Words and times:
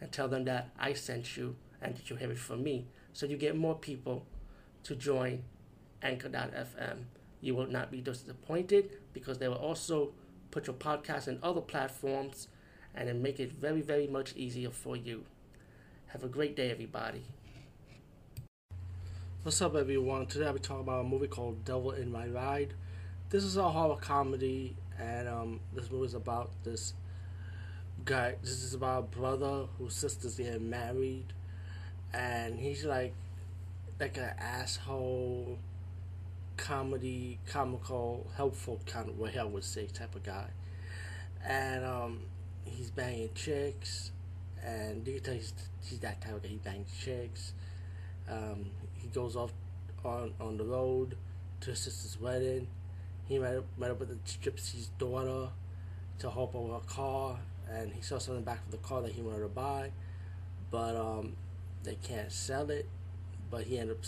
and 0.00 0.10
tell 0.12 0.28
them 0.28 0.44
that 0.44 0.70
I 0.78 0.92
sent 0.92 1.36
you 1.36 1.56
and 1.80 1.96
that 1.96 2.10
you 2.10 2.16
have 2.16 2.30
it 2.30 2.38
from 2.38 2.62
me. 2.62 2.86
So 3.12 3.26
you 3.26 3.36
get 3.36 3.56
more 3.56 3.74
people 3.74 4.26
to 4.84 4.94
join 4.94 5.44
Anchor.fm. 6.02 7.04
You 7.40 7.54
will 7.54 7.66
not 7.66 7.90
be 7.90 8.00
disappointed 8.00 8.90
because 9.12 9.38
they 9.38 9.48
will 9.48 9.56
also 9.56 10.12
put 10.50 10.66
your 10.66 10.76
podcast 10.76 11.28
in 11.28 11.38
other 11.42 11.60
platforms 11.60 12.48
and 12.94 13.08
then 13.08 13.22
make 13.22 13.40
it 13.40 13.52
very, 13.52 13.80
very 13.80 14.06
much 14.06 14.34
easier 14.36 14.70
for 14.70 14.96
you. 14.96 15.24
Have 16.08 16.22
a 16.22 16.28
great 16.28 16.54
day, 16.54 16.70
everybody. 16.70 17.24
What's 19.42 19.60
up, 19.60 19.74
everyone? 19.74 20.26
Today 20.26 20.46
I'll 20.46 20.54
be 20.54 20.60
talking 20.60 20.84
about 20.84 21.00
a 21.00 21.08
movie 21.08 21.26
called 21.26 21.64
Devil 21.64 21.90
in 21.90 22.10
My 22.10 22.26
Ride. 22.28 22.72
This 23.28 23.44
is 23.44 23.56
a 23.56 23.68
horror 23.68 23.96
comedy, 23.96 24.76
and 24.98 25.28
um, 25.28 25.60
this 25.74 25.90
movie 25.90 26.06
is 26.06 26.14
about 26.14 26.50
this 26.62 26.94
guy. 28.04 28.34
This 28.42 28.62
is 28.62 28.74
about 28.74 28.98
a 28.98 29.18
brother 29.18 29.66
whose 29.78 29.94
sister's 29.94 30.36
getting 30.36 30.68
married, 30.68 31.32
and 32.12 32.58
he's 32.58 32.84
like, 32.84 33.14
like 33.98 34.18
an 34.18 34.30
asshole, 34.38 35.58
comedy, 36.56 37.38
comical, 37.46 38.26
helpful 38.36 38.78
kind 38.86 39.08
of 39.08 39.18
way 39.18 39.36
I 39.38 39.44
would 39.44 39.64
say 39.64 39.86
type 39.86 40.14
of 40.14 40.22
guy, 40.22 40.50
and 41.46 41.84
um, 41.84 42.20
he's 42.64 42.90
banging 42.90 43.30
chicks, 43.34 44.10
and 44.62 45.06
you 45.06 45.14
can 45.14 45.22
tell 45.22 45.34
he's, 45.34 45.54
he's 45.82 45.98
that 46.00 46.20
type 46.20 46.34
of 46.34 46.42
guy. 46.42 46.48
He 46.48 46.56
bangs 46.56 46.90
chicks. 47.02 47.54
Um, 48.28 48.66
he 48.94 49.08
goes 49.08 49.34
off 49.34 49.52
on 50.04 50.34
on 50.40 50.58
the 50.58 50.64
road 50.64 51.16
to 51.60 51.70
his 51.70 51.78
sister's 51.78 52.20
wedding. 52.20 52.66
He 53.26 53.38
met 53.38 53.56
up, 53.56 53.64
met 53.78 53.90
up 53.90 54.00
with 54.00 54.10
the 54.10 54.50
gypsy's 54.50 54.88
daughter 54.98 55.48
to 56.18 56.30
hop 56.30 56.54
over 56.54 56.76
a 56.76 56.80
car 56.80 57.38
and 57.70 57.92
he 57.92 58.02
saw 58.02 58.18
something 58.18 58.44
back 58.44 58.60
of 58.64 58.70
the 58.70 58.78
car 58.78 59.02
that 59.02 59.12
he 59.12 59.22
wanted 59.22 59.40
to 59.40 59.48
buy, 59.48 59.90
but 60.70 60.96
um, 60.96 61.34
they 61.82 61.96
can't 61.96 62.30
sell 62.30 62.70
it. 62.70 62.88
But 63.50 63.64
he 63.64 63.78
ended 63.78 63.96
up 63.96 64.04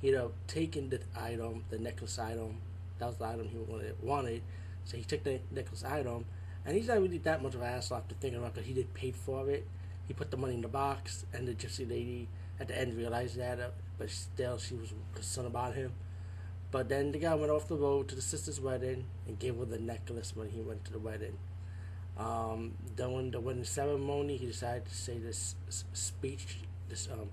he 0.00 0.08
ended 0.08 0.22
up 0.22 0.32
taking 0.46 0.88
the 0.90 1.00
item, 1.16 1.64
the 1.70 1.78
necklace 1.78 2.18
item. 2.18 2.58
That 2.98 3.06
was 3.06 3.16
the 3.16 3.26
item 3.26 3.48
he 3.48 3.58
wanted. 3.58 3.96
wanted. 4.02 4.42
So 4.84 4.96
he 4.96 5.04
took 5.04 5.24
the 5.24 5.40
necklace 5.50 5.84
item, 5.84 6.26
and 6.64 6.76
he's 6.76 6.88
not 6.88 7.00
really 7.00 7.18
that 7.18 7.42
much 7.42 7.54
of 7.54 7.62
an 7.62 7.68
asshole 7.68 7.98
after 7.98 8.14
thinking 8.14 8.38
about 8.38 8.54
because 8.54 8.68
he 8.68 8.74
did 8.74 8.92
pay 8.94 9.12
for 9.12 9.48
it. 9.48 9.66
He 10.06 10.12
put 10.12 10.30
the 10.30 10.36
money 10.36 10.54
in 10.54 10.60
the 10.60 10.68
box, 10.68 11.24
and 11.32 11.48
the 11.48 11.54
gypsy 11.54 11.88
lady 11.88 12.28
at 12.60 12.68
the 12.68 12.78
end 12.78 12.96
realized 12.96 13.36
that, 13.38 13.58
uh, 13.58 13.68
but 13.98 14.10
still 14.10 14.58
she 14.58 14.74
was 14.74 14.92
concerned 15.14 15.46
about 15.46 15.74
him. 15.74 15.92
But 16.70 16.88
then 16.88 17.12
the 17.12 17.18
guy 17.18 17.34
went 17.34 17.50
off 17.50 17.68
the 17.68 17.76
road 17.76 18.08
to 18.08 18.14
the 18.14 18.22
sister's 18.22 18.60
wedding 18.60 19.04
and 19.26 19.38
gave 19.38 19.56
her 19.56 19.64
the 19.64 19.78
necklace 19.78 20.34
when 20.34 20.50
he 20.50 20.60
went 20.60 20.84
to 20.86 20.92
the 20.92 20.98
wedding. 20.98 21.38
Um, 22.16 22.74
during 22.96 23.32
the 23.32 23.40
wedding 23.40 23.64
ceremony, 23.64 24.36
he 24.36 24.46
decided 24.46 24.86
to 24.86 24.94
say 24.94 25.18
this 25.18 25.56
speech, 25.92 26.58
this 26.88 27.08
um, 27.12 27.28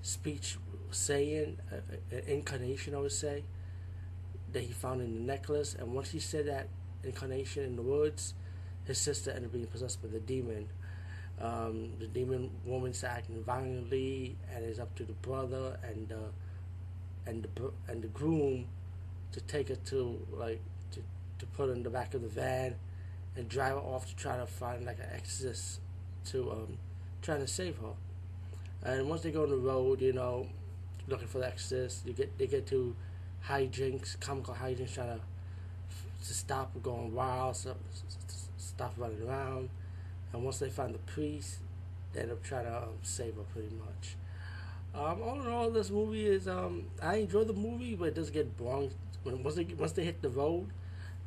speech 0.00 0.56
saying, 0.90 1.58
uh, 1.70 1.76
uh, 1.76 2.20
incarnation, 2.26 2.94
I 2.94 2.98
would 2.98 3.12
say, 3.12 3.44
that 4.52 4.62
he 4.62 4.72
found 4.72 5.02
in 5.02 5.14
the 5.14 5.20
necklace. 5.20 5.74
And 5.78 5.92
once 5.94 6.10
he 6.10 6.18
said 6.18 6.46
that 6.46 6.68
incarnation 7.04 7.64
in 7.64 7.76
the 7.76 7.82
woods, 7.82 8.34
his 8.84 8.98
sister 8.98 9.30
ended 9.30 9.46
up 9.46 9.52
being 9.52 9.66
possessed 9.66 10.02
by 10.02 10.08
the 10.08 10.20
demon. 10.20 10.68
Um, 11.40 11.92
the 11.98 12.06
demon 12.06 12.50
woman's 12.64 13.04
acting 13.04 13.42
violently, 13.42 14.36
and 14.54 14.64
it's 14.64 14.78
up 14.78 14.94
to 14.96 15.04
the 15.04 15.14
brother 15.14 15.78
and 15.82 16.08
the 16.08 16.30
and 17.26 17.42
the 17.42 17.72
and 17.88 18.02
the 18.02 18.08
groom 18.08 18.66
to 19.32 19.40
take 19.42 19.68
her 19.68 19.76
to 19.76 20.20
like 20.32 20.60
to 20.92 21.00
to 21.38 21.46
put 21.46 21.68
her 21.68 21.74
in 21.74 21.82
the 21.82 21.90
back 21.90 22.14
of 22.14 22.22
the 22.22 22.28
van 22.28 22.76
and 23.36 23.48
drive 23.48 23.74
her 23.74 23.78
off 23.78 24.06
to 24.08 24.16
try 24.16 24.36
to 24.36 24.46
find 24.46 24.84
like 24.84 24.98
an 24.98 25.08
exorcist 25.14 25.80
to 26.26 26.50
um, 26.50 26.78
trying 27.22 27.40
to 27.40 27.46
save 27.46 27.76
her. 27.78 27.94
And 28.84 29.08
once 29.08 29.22
they 29.22 29.30
go 29.30 29.44
on 29.44 29.50
the 29.50 29.56
road, 29.56 30.00
you 30.00 30.12
know, 30.12 30.48
looking 31.06 31.28
for 31.28 31.38
the 31.38 31.46
exorcist, 31.46 32.06
you 32.06 32.12
get 32.12 32.36
they 32.38 32.46
get 32.46 32.66
to 32.68 32.94
high 33.40 33.66
hijinks, 33.66 34.18
comical 34.20 34.54
hijinks, 34.54 34.94
trying 34.94 35.18
to 35.18 35.20
to 36.26 36.34
stop 36.34 36.70
going 36.82 37.12
wild, 37.14 37.56
so, 37.56 37.74
stop 38.56 38.94
running 38.96 39.22
around. 39.26 39.68
And 40.32 40.44
once 40.44 40.58
they 40.58 40.70
find 40.70 40.94
the 40.94 40.98
priest, 40.98 41.58
they 42.12 42.20
end 42.20 42.30
up 42.30 42.42
trying 42.42 42.64
to 42.64 42.76
um, 42.76 42.98
save 43.02 43.34
her 43.34 43.42
pretty 43.52 43.74
much. 43.74 44.16
Um, 44.94 45.22
all 45.22 45.40
in 45.40 45.48
all, 45.48 45.70
this 45.70 45.90
movie 45.90 46.26
is 46.26 46.46
um, 46.46 46.86
I 47.02 47.16
enjoy 47.16 47.44
the 47.44 47.54
movie, 47.54 47.94
but 47.94 48.08
it 48.08 48.14
does 48.14 48.30
get 48.30 48.56
boring 48.56 48.92
when 49.22 49.42
once 49.42 49.56
they 49.56 49.64
once 49.64 49.92
they 49.92 50.04
hit 50.04 50.22
the 50.22 50.28
road 50.28 50.68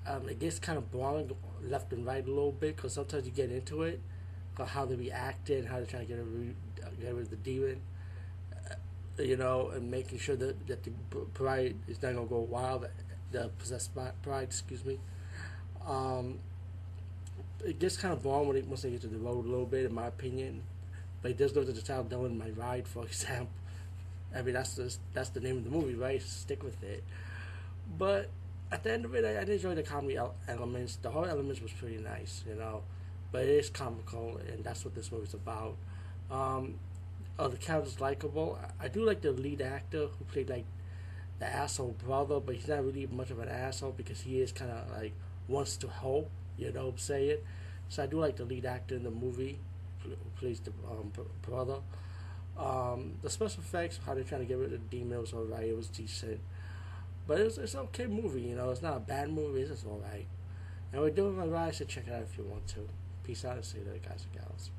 um, 0.07 0.29
it 0.29 0.39
gets 0.39 0.59
kind 0.59 0.77
of 0.77 0.91
boring 0.91 1.31
left 1.63 1.91
and 1.93 2.05
right 2.05 2.23
a 2.23 2.29
little 2.29 2.51
bit 2.51 2.75
because 2.75 2.93
sometimes 2.93 3.25
you 3.25 3.31
get 3.31 3.51
into 3.51 3.83
it, 3.83 4.01
how 4.63 4.85
they 4.85 4.95
reacted, 4.95 5.65
how 5.65 5.77
they're 5.77 5.85
trying 5.85 6.07
to 6.07 6.13
get 6.13 6.23
rid, 6.23 6.55
get 7.01 7.13
rid 7.13 7.23
of 7.23 7.29
the 7.29 7.35
demon, 7.37 7.81
uh, 8.53 9.23
you 9.23 9.35
know, 9.35 9.69
and 9.69 9.89
making 9.89 10.19
sure 10.19 10.35
that, 10.35 10.67
that 10.67 10.83
the 10.83 10.91
bride 11.33 11.75
is 11.87 12.01
not 12.01 12.13
going 12.13 12.27
to 12.27 12.29
go 12.29 12.39
wild, 12.39 12.87
the 13.31 13.49
possessed 13.57 13.91
bride, 13.95 14.43
excuse 14.43 14.85
me. 14.85 14.99
Um, 15.85 16.39
it 17.63 17.79
gets 17.79 17.97
kind 17.97 18.13
of 18.13 18.21
boring 18.21 18.47
when 18.47 18.57
it, 18.57 18.67
once 18.67 18.83
they 18.83 18.91
get 18.91 19.01
to 19.01 19.07
the 19.07 19.17
road 19.17 19.45
a 19.45 19.49
little 19.49 19.65
bit, 19.65 19.85
in 19.85 19.93
my 19.93 20.07
opinion. 20.07 20.61
But 21.21 21.31
it 21.31 21.37
does 21.37 21.55
look 21.55 21.67
at 21.67 21.75
the 21.75 21.81
child 21.81 22.09
doing 22.09 22.37
my 22.37 22.49
ride, 22.51 22.87
for 22.87 23.03
example. 23.05 23.49
I 24.35 24.41
mean, 24.41 24.53
that's 24.53 24.99
that's 25.13 25.29
the 25.29 25.39
name 25.39 25.57
of 25.57 25.63
the 25.63 25.69
movie, 25.69 25.95
right? 25.95 26.21
Stick 26.21 26.61
with 26.61 26.83
it. 26.83 27.03
But 27.97 28.29
at 28.75 28.83
the 28.83 28.91
end 28.91 29.05
of 29.05 29.15
it, 29.15 29.23
I, 29.23 29.39
I 29.41 29.45
did 29.45 29.55
enjoy 29.55 29.73
the 29.73 29.83
comedy 29.83 30.19
elements. 30.49 30.97
The 30.97 31.09
horror 31.09 31.29
elements 31.29 31.61
was 31.61 31.71
pretty 31.71 31.97
nice, 31.97 32.43
you 32.45 32.55
know, 32.55 32.83
but 33.31 33.43
it 33.43 33.49
is 33.49 33.69
comical, 33.69 34.37
and 34.51 34.65
that's 34.65 34.83
what 34.83 34.93
this 34.93 35.13
movie's 35.13 35.33
about. 35.33 35.77
Um, 36.29 36.75
oh, 37.39 37.47
the 37.47 37.55
character's 37.55 38.01
likable. 38.01 38.59
I, 38.61 38.85
I 38.85 38.87
do 38.89 39.05
like 39.05 39.21
the 39.21 39.31
lead 39.31 39.61
actor 39.61 40.07
who 40.07 40.25
played 40.25 40.49
like 40.49 40.65
the 41.39 41.45
asshole 41.45 41.95
brother, 42.05 42.41
but 42.41 42.55
he's 42.55 42.67
not 42.67 42.83
really 42.83 43.07
much 43.07 43.31
of 43.31 43.39
an 43.39 43.47
asshole 43.47 43.93
because 43.95 44.19
he 44.21 44.41
is 44.41 44.51
kind 44.51 44.71
of 44.71 44.91
like 44.91 45.13
wants 45.47 45.77
to 45.77 45.87
help, 45.87 46.29
you 46.57 46.73
know, 46.73 46.93
say 46.97 47.29
it. 47.29 47.45
So 47.87 48.03
I 48.03 48.07
do 48.07 48.19
like 48.19 48.35
the 48.35 48.43
lead 48.43 48.65
actor 48.65 48.95
in 48.95 49.03
the 49.03 49.11
movie 49.11 49.57
who 50.03 50.09
plays 50.37 50.59
the 50.59 50.71
um, 50.91 51.13
brother. 51.41 51.77
Um, 52.57 53.13
the 53.21 53.29
special 53.29 53.61
effects, 53.61 54.01
how 54.05 54.15
they're 54.15 54.23
trying 54.25 54.41
to 54.41 54.47
get 54.47 54.57
rid 54.57 54.73
of 54.73 54.89
the 54.89 54.97
demon 54.97 55.21
was 55.21 55.33
alright. 55.33 55.67
It 55.67 55.77
was 55.77 55.87
decent. 55.87 56.41
But 57.27 57.39
it's 57.39 57.57
it's 57.57 57.73
an 57.73 57.81
okay 57.81 58.07
movie, 58.07 58.41
you 58.41 58.55
know. 58.55 58.69
It's 58.69 58.81
not 58.81 58.97
a 58.97 58.99
bad 58.99 59.31
movie. 59.31 59.61
It's 59.61 59.71
just 59.71 59.85
all 59.85 60.01
right. 60.11 60.27
And 60.93 61.01
we're 61.01 61.09
doing 61.09 61.37
my 61.37 61.45
ride, 61.45 61.75
so 61.75 61.85
check 61.85 62.07
it 62.07 62.13
out 62.13 62.21
if 62.21 62.37
you 62.37 62.43
want 62.43 62.67
to. 62.67 62.87
Peace 63.23 63.43
out 63.43 63.55
and 63.55 63.65
see 63.65 63.79
you 63.79 63.85
later, 63.85 64.07
guys 64.07 64.25
and 64.31 64.41
gals. 64.41 64.71